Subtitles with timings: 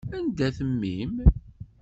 [0.17, 1.15] Anda-t mmi-m?